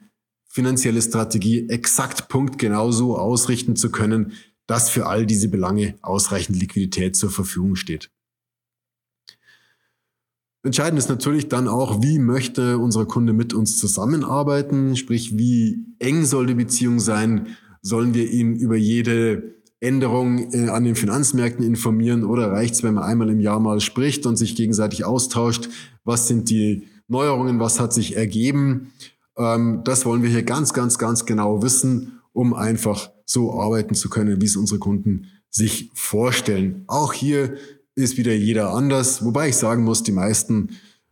finanzielle 0.49 1.01
Strategie 1.01 1.69
exakt 1.69 2.27
punktgenau 2.27 2.91
so 2.91 3.17
ausrichten 3.17 3.77
zu 3.77 3.89
können, 3.89 4.33
dass 4.67 4.89
für 4.89 5.07
all 5.07 5.25
diese 5.25 5.47
Belange 5.47 5.95
ausreichend 6.01 6.59
Liquidität 6.59 7.15
zur 7.15 7.31
Verfügung 7.31 7.75
steht. 7.75 8.09
Entscheidend 10.63 10.99
ist 10.99 11.09
natürlich 11.09 11.49
dann 11.49 11.67
auch, 11.67 12.03
wie 12.03 12.19
möchte 12.19 12.77
unser 12.77 13.05
Kunde 13.05 13.33
mit 13.33 13.53
uns 13.53 13.79
zusammenarbeiten, 13.79 14.95
sprich, 14.95 15.37
wie 15.37 15.85
eng 15.97 16.25
soll 16.25 16.45
die 16.45 16.53
Beziehung 16.53 16.99
sein, 16.99 17.47
sollen 17.81 18.13
wir 18.13 18.29
ihn 18.29 18.55
über 18.55 18.75
jede 18.75 19.55
Änderung 19.79 20.53
äh, 20.53 20.69
an 20.69 20.83
den 20.83 20.95
Finanzmärkten 20.95 21.65
informieren 21.65 22.23
oder 22.23 22.51
reicht 22.51 22.75
es, 22.75 22.83
wenn 22.83 22.93
man 22.93 23.03
einmal 23.03 23.31
im 23.31 23.39
Jahr 23.39 23.59
mal 23.59 23.79
spricht 23.79 24.27
und 24.27 24.35
sich 24.35 24.55
gegenseitig 24.55 25.03
austauscht, 25.03 25.69
was 26.03 26.27
sind 26.27 26.51
die 26.51 26.87
Neuerungen, 27.07 27.59
was 27.59 27.79
hat 27.79 27.91
sich 27.91 28.15
ergeben. 28.15 28.93
Ähm, 29.37 29.81
das 29.83 30.05
wollen 30.05 30.21
wir 30.21 30.29
hier 30.29 30.43
ganz, 30.43 30.73
ganz, 30.73 30.99
ganz 30.99 31.25
genau 31.25 31.63
wissen, 31.63 32.19
um 32.33 32.53
einfach 32.53 33.09
so 33.25 33.59
arbeiten 33.59 33.95
zu 33.95 34.09
können, 34.09 34.39
wie 34.39 34.45
es 34.45 34.55
unsere 34.55 34.79
Kunden 34.79 35.25
sich 35.49 35.89
vorstellen. 35.95 36.83
Auch 36.85 37.13
hier 37.13 37.55
ist 37.95 38.17
wieder 38.17 38.33
jeder 38.33 38.73
anders. 38.73 39.23
Wobei 39.23 39.49
ich 39.49 39.55
sagen 39.55 39.83
muss, 39.83 40.03
die 40.03 40.11
meisten 40.11 40.69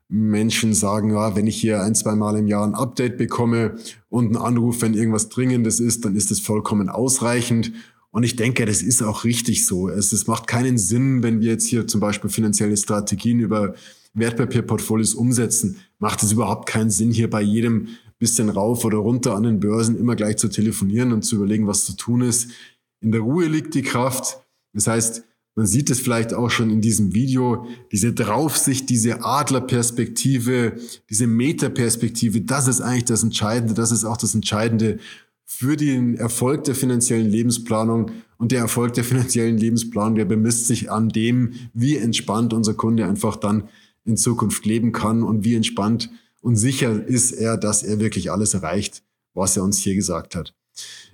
Menschen 0.08 0.74
sagen, 0.74 1.12
ja, 1.12 1.36
wenn 1.36 1.46
ich 1.48 1.58
hier 1.58 1.84
ein, 1.84 1.94
zwei 1.94 2.16
Mal 2.16 2.38
im 2.38 2.48
Jahr 2.48 2.66
ein 2.66 2.74
Update 2.74 3.18
bekomme 3.18 3.76
und 4.10 4.28
einen 4.28 4.38
Anruf, 4.38 4.82
wenn 4.82 4.96
irgendwas 4.96 5.30
Dringendes 5.30 5.80
ist, 5.80 6.04
dann 6.04 6.16
ist 6.16 6.32
das 6.32 6.40
vollkommen 6.40 6.90
ausreichend. 6.90 7.72
Und 8.12 8.24
ich 8.24 8.36
denke, 8.36 8.66
das 8.66 8.82
ist 8.82 9.04
auch 9.04 9.24
richtig 9.24 9.66
so. 9.68 9.88
Es, 9.88 10.12
es 10.12 10.26
macht 10.26 10.48
keinen 10.48 10.80
Sinn, 10.80 11.22
wenn 11.22 11.42
wir 11.42 11.52
jetzt 11.52 11.68
hier 11.68 11.86
zum 11.86 12.02
Beispiel 12.02 12.30
finanzielle 12.32 12.76
Strategien 12.76 13.40
über 13.40 13.76
Wertpapierportfolios 14.16 15.14
umsetzen, 15.14 15.78
macht 16.00 16.24
es 16.24 16.32
überhaupt 16.32 16.68
keinen 16.68 16.90
Sinn, 16.90 17.12
hier 17.12 17.30
bei 17.30 17.42
jedem 17.42 17.90
bisschen 18.18 18.50
rauf 18.50 18.84
oder 18.84 18.98
runter 18.98 19.36
an 19.36 19.44
den 19.44 19.60
Börsen 19.60 19.98
immer 19.98 20.16
gleich 20.16 20.38
zu 20.38 20.50
telefonieren 20.50 21.14
und 21.14 21.24
zu 21.24 21.38
überlegen, 21.38 21.68
was 21.68 21.86
zu 21.86 21.94
tun 21.94 22.22
ist. 22.22 22.52
In 23.00 23.12
der 23.12 23.22
Ruhe 23.22 23.46
liegt 23.46 23.74
die 23.76 23.82
Kraft. 23.82 24.42
Das 24.74 24.88
heißt, 24.88 25.24
man 25.56 25.66
sieht 25.66 25.90
es 25.90 26.00
vielleicht 26.00 26.34
auch 26.34 26.50
schon 26.50 26.70
in 26.70 26.82
diesem 26.82 27.14
Video, 27.14 27.68
diese 27.92 28.14
Draufsicht, 28.14 28.90
diese 28.90 29.24
Adlerperspektive, 29.24 30.78
diese 31.10 31.28
Metaperspektive, 31.28 32.42
das 32.42 32.68
ist 32.68 32.82
eigentlich 32.82 33.06
das 33.06 33.24
Entscheidende, 33.24 33.74
das 33.74 33.92
ist 33.92 34.06
auch 34.06 34.18
das 34.18 34.36
Entscheidende 34.36 35.00
für 35.46 35.76
den 35.76 36.16
Erfolg 36.16 36.64
der 36.66 36.76
finanziellen 36.76 37.30
Lebensplanung. 37.30 38.12
Und 38.38 38.54
der 38.54 38.60
Erfolg 38.60 38.94
der 38.94 39.04
finanziellen 39.04 39.58
Lebensplanung, 39.58 40.16
der 40.16 40.26
bemisst 40.26 40.68
sich 40.68 40.90
an 40.90 41.10
dem, 41.10 41.54
wie 41.74 41.98
entspannt 41.98 42.54
unser 42.54 42.76
Kunde 42.76 43.06
einfach 43.06 43.36
dann 43.36 43.68
in 44.06 44.16
Zukunft 44.16 44.66
leben 44.66 44.94
kann 44.94 45.24
und 45.24 45.44
wie 45.44 45.56
entspannt 45.56 46.10
und 46.42 46.56
sicher 46.56 47.06
ist 47.06 47.32
er, 47.32 47.58
dass 47.58 47.84
er 47.84 48.00
wirklich 48.00 48.32
alles 48.32 48.54
erreicht, 48.54 49.04
was 49.34 49.58
er 49.58 49.64
uns 49.64 49.80
hier 49.80 49.96
gesagt 49.96 50.36
hat. 50.36 50.54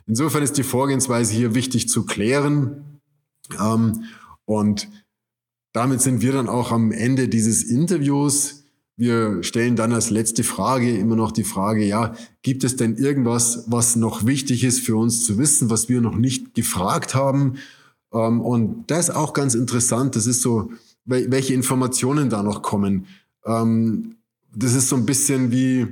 Insofern 0.05 0.43
ist 0.43 0.57
die 0.57 0.63
Vorgehensweise 0.63 1.33
hier 1.33 1.55
wichtig 1.55 1.89
zu 1.89 2.05
klären. 2.05 2.99
Ähm, 3.59 4.03
und 4.45 4.87
damit 5.73 6.01
sind 6.01 6.21
wir 6.21 6.31
dann 6.31 6.47
auch 6.47 6.71
am 6.71 6.91
Ende 6.91 7.27
dieses 7.27 7.63
Interviews. 7.63 8.63
Wir 8.95 9.43
stellen 9.43 9.75
dann 9.75 9.91
als 9.91 10.09
letzte 10.09 10.45
Frage 10.45 10.97
immer 10.97 11.17
noch 11.17 11.33
die 11.33 11.43
Frage, 11.43 11.83
ja, 11.83 12.15
gibt 12.43 12.63
es 12.63 12.77
denn 12.77 12.95
irgendwas, 12.95 13.65
was 13.67 13.97
noch 13.97 14.25
wichtig 14.25 14.63
ist 14.63 14.79
für 14.79 14.95
uns 14.95 15.25
zu 15.25 15.37
wissen, 15.37 15.69
was 15.69 15.89
wir 15.89 15.99
noch 15.99 16.15
nicht 16.15 16.53
gefragt 16.53 17.13
haben? 17.13 17.55
Ähm, 18.13 18.39
und 18.39 18.85
das 18.87 19.09
ist 19.09 19.15
auch 19.15 19.33
ganz 19.33 19.53
interessant. 19.53 20.15
Das 20.15 20.27
ist 20.27 20.41
so, 20.41 20.71
welche 21.03 21.53
Informationen 21.53 22.29
da 22.29 22.41
noch 22.41 22.61
kommen. 22.61 23.07
Ähm, 23.45 24.15
das 24.55 24.73
ist 24.73 24.87
so 24.87 24.95
ein 24.95 25.05
bisschen 25.05 25.51
wie, 25.51 25.87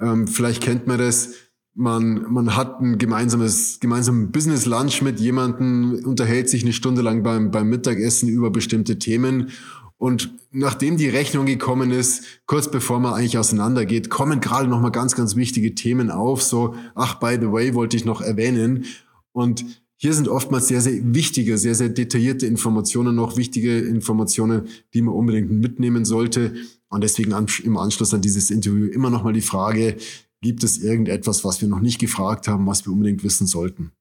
ähm, 0.00 0.26
vielleicht 0.26 0.62
kennt 0.62 0.86
man 0.86 0.98
das, 0.98 1.34
man, 1.74 2.32
man 2.32 2.56
hat 2.56 2.80
ein 2.80 2.98
gemeinsames, 2.98 3.80
gemeinsamen 3.80 4.30
Business 4.30 4.66
Lunch 4.66 5.02
mit 5.02 5.20
jemandem, 5.20 6.00
unterhält 6.04 6.48
sich 6.48 6.62
eine 6.62 6.72
Stunde 6.72 7.02
lang 7.02 7.22
beim, 7.22 7.50
beim 7.50 7.68
Mittagessen 7.68 8.28
über 8.28 8.50
bestimmte 8.50 8.98
Themen. 8.98 9.50
Und 9.96 10.34
nachdem 10.50 10.96
die 10.96 11.08
Rechnung 11.08 11.46
gekommen 11.46 11.90
ist, 11.90 12.24
kurz 12.46 12.70
bevor 12.70 13.00
man 13.00 13.14
eigentlich 13.14 13.38
auseinandergeht, 13.38 14.10
kommen 14.10 14.40
gerade 14.40 14.68
nochmal 14.68 14.92
ganz, 14.92 15.14
ganz 15.14 15.34
wichtige 15.36 15.74
Themen 15.74 16.10
auf. 16.10 16.42
So, 16.42 16.74
ach, 16.94 17.14
by 17.14 17.38
the 17.40 17.50
way, 17.50 17.74
wollte 17.74 17.96
ich 17.96 18.04
noch 18.04 18.20
erwähnen. 18.20 18.84
Und 19.32 19.64
hier 19.96 20.12
sind 20.12 20.28
oftmals 20.28 20.68
sehr, 20.68 20.80
sehr 20.80 21.14
wichtige, 21.14 21.56
sehr, 21.58 21.74
sehr 21.74 21.88
detaillierte 21.88 22.46
Informationen, 22.46 23.14
noch 23.14 23.36
wichtige 23.36 23.78
Informationen, 23.78 24.68
die 24.92 25.02
man 25.02 25.14
unbedingt 25.14 25.50
mitnehmen 25.50 26.04
sollte. 26.04 26.54
Und 26.88 27.02
deswegen 27.02 27.34
im 27.62 27.76
Anschluss 27.76 28.14
an 28.14 28.20
dieses 28.20 28.50
Interview 28.50 28.86
immer 28.86 29.10
nochmal 29.10 29.32
die 29.32 29.40
Frage, 29.40 29.96
Gibt 30.44 30.62
es 30.62 30.76
irgendetwas, 30.76 31.42
was 31.42 31.62
wir 31.62 31.68
noch 31.68 31.80
nicht 31.80 31.98
gefragt 31.98 32.48
haben, 32.48 32.66
was 32.66 32.84
wir 32.84 32.92
unbedingt 32.92 33.24
wissen 33.24 33.46
sollten? 33.46 33.92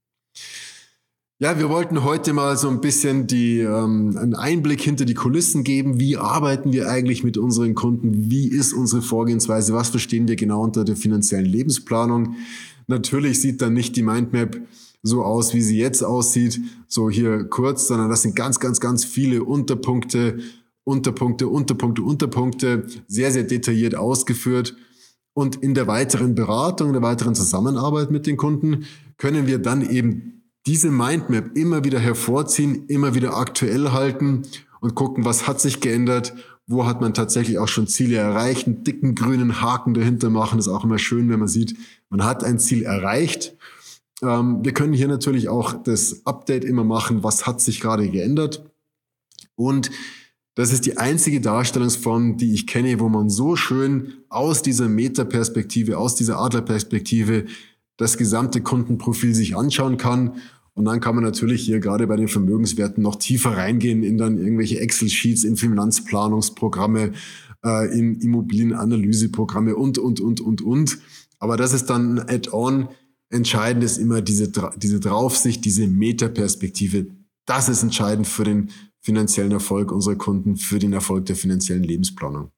Ja, 1.39 1.57
wir 1.57 1.69
wollten 1.69 2.03
heute 2.03 2.33
mal 2.33 2.57
so 2.57 2.67
ein 2.67 2.81
bisschen 2.81 3.27
die, 3.27 3.59
ähm, 3.59 4.17
einen 4.17 4.35
Einblick 4.35 4.81
hinter 4.81 5.05
die 5.05 5.13
Kulissen 5.13 5.63
geben. 5.63 6.01
Wie 6.01 6.17
arbeiten 6.17 6.73
wir 6.73 6.89
eigentlich 6.89 7.23
mit 7.23 7.37
unseren 7.37 7.75
Kunden? 7.75 8.29
Wie 8.29 8.47
ist 8.49 8.73
unsere 8.73 9.01
Vorgehensweise? 9.01 9.73
Was 9.73 9.87
verstehen 9.87 10.27
wir 10.27 10.35
genau 10.35 10.61
unter 10.61 10.83
der 10.83 10.97
finanziellen 10.97 11.45
Lebensplanung? 11.45 12.35
Natürlich 12.87 13.39
sieht 13.39 13.61
dann 13.61 13.73
nicht 13.73 13.95
die 13.95 14.03
Mindmap 14.03 14.59
so 15.01 15.23
aus, 15.23 15.53
wie 15.53 15.61
sie 15.61 15.77
jetzt 15.77 16.03
aussieht, 16.03 16.59
so 16.89 17.09
hier 17.09 17.45
kurz, 17.45 17.87
sondern 17.87 18.09
das 18.09 18.21
sind 18.21 18.35
ganz, 18.35 18.59
ganz, 18.59 18.81
ganz 18.81 19.05
viele 19.05 19.45
Unterpunkte, 19.45 20.39
Unterpunkte, 20.83 21.47
Unterpunkte, 21.47 22.01
Unterpunkte, 22.01 22.85
sehr, 23.07 23.31
sehr 23.31 23.43
detailliert 23.43 23.95
ausgeführt. 23.95 24.75
Und 25.33 25.55
in 25.57 25.73
der 25.73 25.87
weiteren 25.87 26.35
Beratung, 26.35 26.87
in 26.87 26.93
der 26.93 27.01
weiteren 27.01 27.35
Zusammenarbeit 27.35 28.11
mit 28.11 28.27
den 28.27 28.37
Kunden 28.37 28.85
können 29.17 29.47
wir 29.47 29.57
dann 29.57 29.87
eben 29.87 30.43
diese 30.65 30.91
Mindmap 30.91 31.57
immer 31.57 31.83
wieder 31.83 31.99
hervorziehen, 31.99 32.85
immer 32.87 33.15
wieder 33.15 33.35
aktuell 33.35 33.91
halten 33.91 34.43
und 34.79 34.95
gucken, 34.95 35.25
was 35.25 35.47
hat 35.47 35.59
sich 35.59 35.81
geändert, 35.81 36.33
wo 36.67 36.85
hat 36.85 37.01
man 37.01 37.13
tatsächlich 37.13 37.57
auch 37.57 37.67
schon 37.67 37.87
Ziele 37.87 38.17
erreicht, 38.17 38.67
einen 38.67 38.83
dicken 38.83 39.15
grünen 39.15 39.61
Haken 39.61 39.93
dahinter 39.93 40.29
machen. 40.29 40.59
Ist 40.59 40.69
auch 40.69 40.85
immer 40.85 40.99
schön, 40.99 41.29
wenn 41.29 41.39
man 41.39 41.47
sieht, 41.47 41.75
man 42.09 42.23
hat 42.23 42.43
ein 42.43 42.59
Ziel 42.59 42.83
erreicht. 42.83 43.57
Ähm, 44.21 44.63
wir 44.63 44.73
können 44.73 44.93
hier 44.93 45.07
natürlich 45.07 45.49
auch 45.49 45.73
das 45.83 46.25
Update 46.25 46.63
immer 46.63 46.83
machen, 46.83 47.23
was 47.23 47.45
hat 47.45 47.59
sich 47.59 47.81
gerade 47.81 48.09
geändert. 48.09 48.63
Und 49.55 49.91
das 50.55 50.71
ist 50.71 50.85
die 50.85 50.97
einzige 50.97 51.41
Darstellungsform, 51.41 52.37
die 52.37 52.53
ich 52.53 52.67
kenne, 52.67 52.99
wo 52.99 53.09
man 53.09 53.29
so 53.29 53.55
schön 53.55 54.13
aus 54.29 54.61
dieser 54.61 54.87
Metaperspektive, 54.87 55.97
aus 55.97 56.15
dieser 56.15 56.39
Adlerperspektive 56.39 57.45
das 57.97 58.17
gesamte 58.17 58.61
Kundenprofil 58.61 59.33
sich 59.33 59.55
anschauen 59.55 59.97
kann. 59.97 60.35
Und 60.75 60.85
dann 60.85 60.99
kann 60.99 61.15
man 61.15 61.23
natürlich 61.23 61.63
hier 61.63 61.79
gerade 61.79 62.07
bei 62.07 62.15
den 62.15 62.27
Vermögenswerten 62.27 63.01
noch 63.01 63.15
tiefer 63.15 63.57
reingehen 63.57 64.03
in 64.03 64.17
dann 64.17 64.37
irgendwelche 64.37 64.79
Excel-Sheets, 64.79 65.43
in 65.43 65.55
Finanzplanungsprogramme, 65.55 67.13
äh, 67.63 67.99
in 67.99 68.19
Immobilienanalyseprogramme 68.19 69.75
und, 69.75 69.97
und, 69.97 70.19
und, 70.19 70.41
und, 70.41 70.61
und. 70.61 70.99
Aber 71.39 71.57
das 71.57 71.73
ist 71.73 71.87
dann 71.87 72.19
ein 72.19 72.29
Add-on. 72.29 72.89
Entscheidend 73.29 73.83
ist 73.83 73.97
immer 73.97 74.21
diese, 74.21 74.51
diese 74.77 74.99
Draufsicht, 74.99 75.65
diese 75.65 75.87
Metaperspektive. 75.87 77.07
Das 77.45 77.69
ist 77.69 77.83
entscheidend 77.83 78.27
für 78.27 78.43
den 78.43 78.69
finanziellen 79.03 79.51
Erfolg 79.51 79.91
unserer 79.91 80.15
Kunden, 80.15 80.55
für 80.55 80.79
den 80.79 80.93
Erfolg 80.93 81.25
der 81.25 81.35
finanziellen 81.35 81.83
Lebensplanung. 81.83 82.51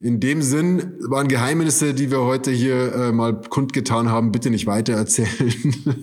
In 0.00 0.18
dem 0.20 0.42
Sinn 0.42 0.94
waren 1.08 1.28
Geheimnisse, 1.28 1.94
die 1.94 2.10
wir 2.10 2.22
heute 2.22 2.50
hier 2.50 2.92
äh, 2.92 3.12
mal 3.12 3.40
kundgetan 3.40 4.10
haben, 4.10 4.32
bitte 4.32 4.50
nicht 4.50 4.66
weitererzählen. 4.66 5.54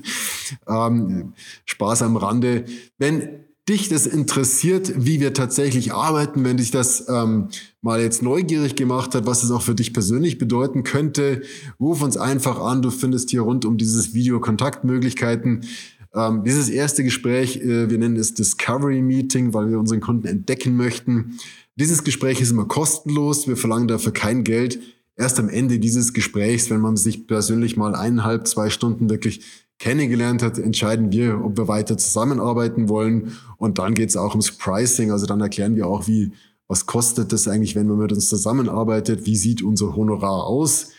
ähm, 0.68 1.34
Spaß 1.66 2.02
am 2.04 2.16
Rande. 2.16 2.64
Wenn 2.98 3.46
dich 3.68 3.88
das 3.90 4.08
interessiert, 4.08 4.94
wie 4.96 5.20
wir 5.20 5.34
tatsächlich 5.34 5.94
arbeiten, 5.94 6.44
wenn 6.44 6.58
dich 6.58 6.72
das 6.72 7.08
ähm, 7.08 7.50
mal 7.82 8.02
jetzt 8.02 8.24
neugierig 8.24 8.76
gemacht 8.76 9.14
hat, 9.14 9.28
was 9.28 9.44
es 9.44 9.52
auch 9.52 9.62
für 9.62 9.76
dich 9.76 9.94
persönlich 9.94 10.38
bedeuten 10.38 10.84
könnte, 10.84 11.44
ruf 11.80 12.02
uns 12.02 12.18
einfach 12.18 12.60
an. 12.60 12.82
Du 12.82 12.90
findest 12.90 13.30
hier 13.30 13.42
rund 13.42 13.66
um 13.66 13.78
dieses 13.78 14.14
Video 14.14 14.40
Kontaktmöglichkeiten. 14.40 15.66
Ähm, 16.14 16.44
dieses 16.44 16.70
erste 16.70 17.04
Gespräch, 17.04 17.58
äh, 17.58 17.90
wir 17.90 17.98
nennen 17.98 18.16
es 18.16 18.34
Discovery 18.34 19.02
Meeting, 19.02 19.54
weil 19.54 19.70
wir 19.70 19.80
unseren 19.80 20.02
Kunden 20.02 20.28
entdecken 20.28 20.76
möchten. 20.76 21.38
Dieses 21.76 22.04
Gespräch 22.04 22.42
ist 22.42 22.52
immer 22.52 22.66
kostenlos. 22.66 23.48
Wir 23.48 23.58
verlangen 23.58 23.88
dafür 23.88 24.12
kein 24.12 24.44
Geld. 24.44 24.80
Erst 25.16 25.40
am 25.40 25.50
Ende 25.50 25.80
dieses 25.80 26.14
Gesprächs, 26.14 26.70
wenn 26.70 26.82
man 26.82 26.98
sich 26.98 27.28
persönlich 27.28 27.78
mal 27.78 27.94
eineinhalb, 27.94 28.48
zwei 28.48 28.70
Stunden 28.70 29.10
wirklich 29.10 29.42
kennengelernt 29.78 30.42
hat, 30.42 30.58
entscheiden 30.58 31.12
wir, 31.12 31.44
ob 31.44 31.58
wir 31.58 31.68
weiter 31.68 31.98
zusammenarbeiten 31.98 32.90
wollen. 32.90 33.38
Und 33.58 33.80
dann 33.80 33.94
geht 33.94 34.10
es 34.10 34.18
auch 34.18 34.32
ums 34.32 34.52
Pricing. 34.52 35.12
Also 35.12 35.26
dann 35.26 35.42
erklären 35.42 35.76
wir 35.76 35.88
auch, 35.88 36.08
wie, 36.08 36.32
was 36.68 36.86
kostet 36.86 37.32
das 37.32 37.48
eigentlich, 37.48 37.76
wenn 37.76 37.88
man 37.88 37.98
mit 37.98 38.12
uns 38.12 38.30
zusammenarbeitet? 38.30 39.26
Wie 39.26 39.36
sieht 39.36 39.62
unser 39.62 39.96
Honorar 39.96 40.46
aus? 40.46 40.92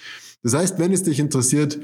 Das 0.43 0.55
heißt, 0.55 0.79
wenn 0.79 0.93
es 0.93 1.03
dich 1.03 1.19
interessiert, 1.19 1.79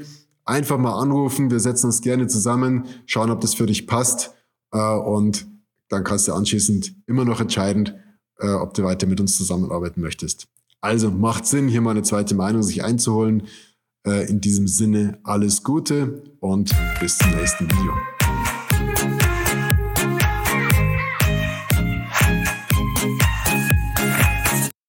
einfach 0.47 0.77
mal 0.77 0.99
anrufen. 0.99 1.51
Wir 1.51 1.59
setzen 1.59 1.87
uns 1.87 2.01
gerne 2.01 2.27
zusammen, 2.27 2.85
schauen, 3.05 3.29
ob 3.31 3.41
das 3.41 3.53
für 3.53 3.65
dich 3.65 3.87
passt. 3.87 4.33
Äh, 4.71 4.79
und 4.79 5.47
dann 5.89 6.03
kannst 6.03 6.27
du 6.27 6.33
anschließend 6.33 6.95
immer 7.05 7.25
noch 7.25 7.39
entscheiden, 7.39 7.93
äh, 8.39 8.49
ob 8.49 8.73
du 8.73 8.83
weiter 8.83 9.07
mit 9.07 9.19
uns 9.19 9.37
zusammenarbeiten 9.37 10.01
möchtest. 10.01 10.47
Also 10.81 11.11
macht 11.11 11.45
Sinn, 11.45 11.67
hier 11.67 11.81
mal 11.81 11.91
eine 11.91 12.03
zweite 12.03 12.35
Meinung 12.35 12.63
sich 12.63 12.83
einzuholen. 12.83 13.43
Äh, 14.05 14.29
in 14.29 14.41
diesem 14.41 14.67
Sinne 14.67 15.19
alles 15.23 15.63
Gute 15.63 16.23
und 16.39 16.73
bis 16.99 17.17
zum 17.17 17.31
nächsten 17.35 17.65
Video. 17.65 19.16